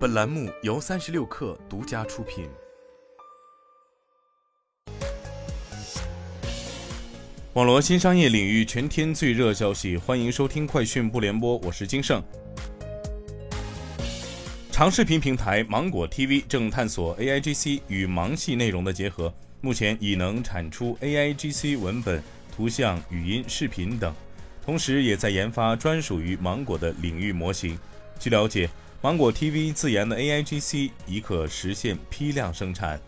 [0.00, 2.48] 本栏目由三十六氪独家出品。
[7.52, 12.22] 网罗新商业领域全天最热消息，欢迎收听快讯不联播，我是金盛。
[14.72, 19.30] 长视频平台芒果 TV 正探索 AIGC 与芒系内容的结合，
[19.60, 24.14] 目前已能产出 AIGC 文本、图像、语音、视频等，
[24.64, 27.78] 同时也在研发专属于芒果的领域模型。
[28.18, 28.70] 据了解。
[29.02, 33.00] 芒果 TV 自研的 AIGC 已可实现批量生产。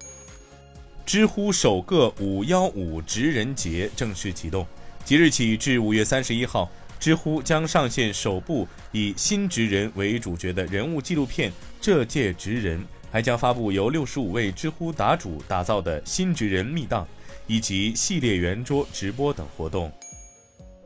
[1.04, 4.66] 知乎首个五幺五职人节正式启动，
[5.04, 17.06] 即日起至五月三十一号，知乎将上线首部以新职人为主角的人物纪录片《这届职人》，还将发布由六十五位知乎答主打造的新职人密档，
[17.46, 19.92] 以及系列圆桌直播等活动。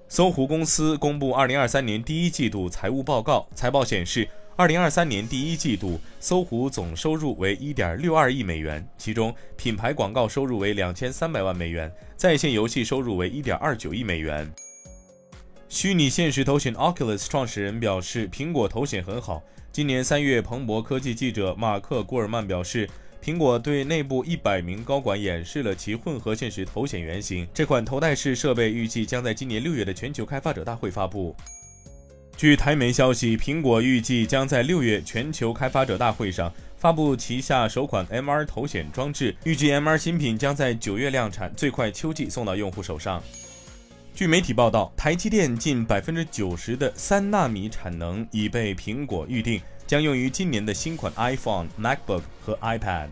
[0.09, 4.28] 搜狐公司公布二零二三年第一季度财务报告，财报显示。
[4.59, 14.51] 二零二三年第一季度，搜狐总收入为一点六二亿美元，其中品牌广告收入为两千三百万美元，在线游戏收入为一点二九亿美元。
[15.68, 19.43] 虚拟现实头显 Oculus 创始人表示，苹果头显很好。
[19.71, 22.88] 今年三月，彭博科技记者马克·古尔曼表示，
[23.23, 27.46] 苹果对内部一百名高管演示了其混合现实头显原型。
[27.52, 31.37] 这款头戴式设备预计将在今年六月的全球开发者大会发布。
[32.37, 43.23] 据台媒消息，苹果预计将在六月全球开发者大会上发布旗下首款 MR 头显装置，预计 MR 新品将在九月量产，最快秋季送到用户手上。
[44.14, 53.09] 据媒体报道，台积电近百分之九十的三纳米产能已被苹果预定，将用于今年的新款 iPhone、MacBook 和 iPad。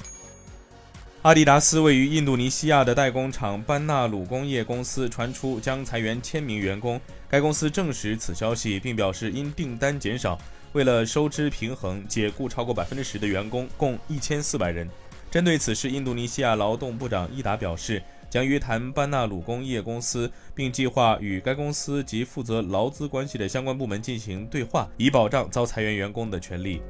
[1.25, 7.01] 阿迪达斯位于印度尼西亚的代工厂班纳鲁工业公司传出将裁员千名员工。
[7.31, 10.39] 该公司证实此消息，并表示因订单减少，
[10.75, 14.87] 为了收支平衡，解雇超过百分之十的员工，共一千四百人。
[15.31, 26.83] 针对此事，印度尼西亚劳动部长伊达表示，将约谈班纳鲁工业公司，并计划与该公司及负责劳资关系的相关部门进行对话，以保障遭裁员员工的权利。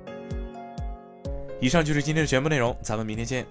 [1.61, 3.47] 以上就是今天的全部内容，咱们明天见。